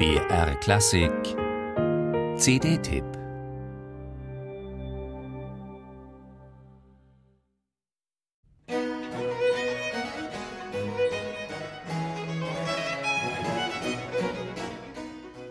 [0.00, 1.12] BR Klassik
[2.38, 3.04] CD-Tipp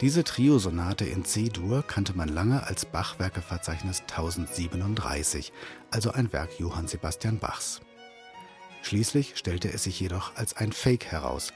[0.01, 5.53] Diese Triosonate in C-Dur kannte man lange als Bachwerkeverzeichnis 1037,
[5.91, 7.81] also ein Werk Johann Sebastian Bachs.
[8.81, 11.53] Schließlich stellte es sich jedoch als ein Fake heraus.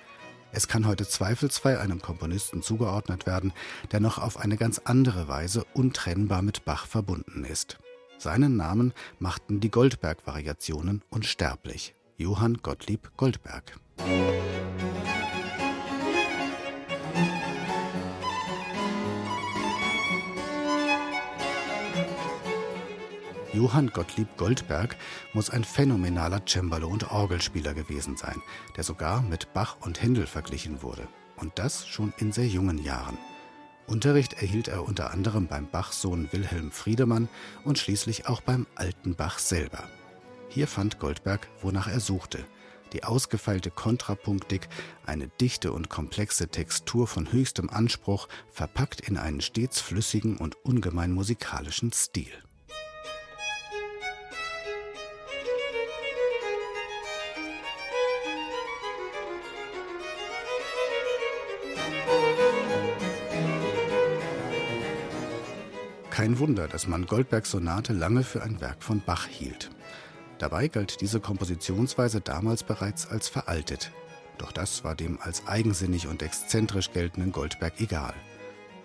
[0.55, 3.53] Es kann heute zweifelsfrei einem Komponisten zugeordnet werden,
[3.91, 7.79] der noch auf eine ganz andere Weise untrennbar mit Bach verbunden ist.
[8.19, 11.95] Seinen Namen machten die Goldberg-Variationen unsterblich.
[12.17, 13.79] Johann Gottlieb Goldberg.
[23.53, 24.95] Johann Gottlieb Goldberg
[25.33, 28.41] muss ein phänomenaler Cembalo- und Orgelspieler gewesen sein,
[28.75, 31.07] der sogar mit Bach und Händel verglichen wurde.
[31.37, 33.17] Und das schon in sehr jungen Jahren.
[33.85, 37.29] Unterricht erhielt er unter anderem beim Bach-Sohn Wilhelm Friedemann
[37.63, 39.83] und schließlich auch beim alten Bach selber.
[40.49, 42.45] Hier fand Goldberg, wonach er suchte.
[42.91, 44.67] Die ausgefeilte Kontrapunktik,
[45.05, 51.11] eine dichte und komplexe Textur von höchstem Anspruch, verpackt in einen stets flüssigen und ungemein
[51.11, 52.31] musikalischen Stil.
[66.13, 69.71] Kein Wunder, dass man Goldbergs Sonate lange für ein Werk von Bach hielt.
[70.37, 73.91] Dabei galt diese Kompositionsweise damals bereits als veraltet.
[74.37, 78.13] Doch das war dem als eigensinnig und exzentrisch geltenden Goldberg egal.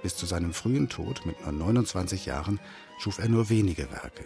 [0.03, 2.61] Bis zu seinem frühen Tod mit nur 29 Jahren
[2.99, 4.25] schuf er nur wenige Werke.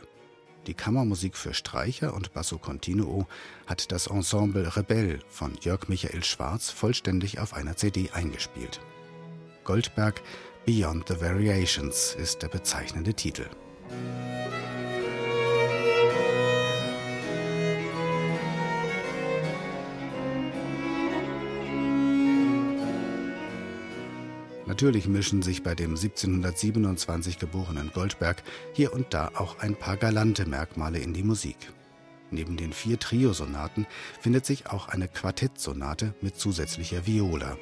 [0.68, 3.26] Die Kammermusik für Streicher und Basso Continuo
[3.66, 8.80] hat das Ensemble Rebell von Jörg Michael Schwarz vollständig auf einer CD eingespielt.
[9.64, 10.22] Goldberg
[10.64, 13.46] Beyond the Variations ist der bezeichnende Titel.
[24.66, 30.46] Natürlich mischen sich bei dem 1727 geborenen Goldberg hier und da auch ein paar galante
[30.46, 31.56] Merkmale in die Musik.
[32.30, 33.84] Neben den vier Triosonaten
[34.20, 37.58] findet sich auch eine Quartettsonate mit zusätzlicher Viola,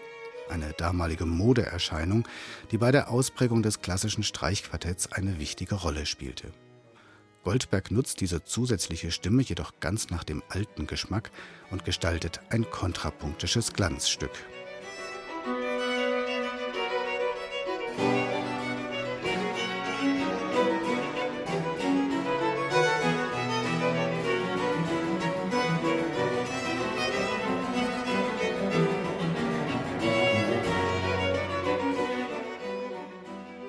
[0.51, 2.27] eine damalige Modeerscheinung,
[2.71, 6.53] die bei der Ausprägung des klassischen Streichquartetts eine wichtige Rolle spielte.
[7.43, 11.31] Goldberg nutzt diese zusätzliche Stimme jedoch ganz nach dem alten Geschmack
[11.71, 14.33] und gestaltet ein kontrapunktisches Glanzstück.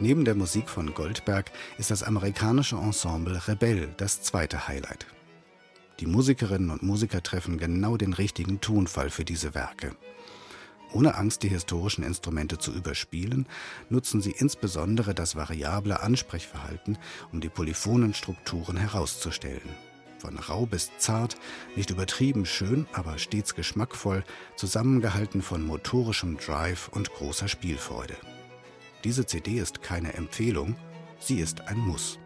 [0.02, 5.06] Neben der Musik von Goldberg ist das amerikanische Ensemble Rebell das zweite Highlight.
[6.00, 9.96] Die Musikerinnen und Musiker treffen genau den richtigen Tonfall für diese Werke.
[10.92, 13.48] Ohne Angst, die historischen Instrumente zu überspielen,
[13.90, 16.98] nutzen sie insbesondere das variable Ansprechverhalten,
[17.32, 19.70] um die polyphonen Strukturen herauszustellen.
[20.18, 21.36] Von rau bis zart,
[21.76, 24.24] nicht übertrieben schön, aber stets geschmackvoll,
[24.56, 28.18] zusammengehalten von motorischem Drive und großer Spielfreude.
[29.04, 30.76] Diese CD ist keine Empfehlung,
[31.20, 32.20] sie ist ein Muss.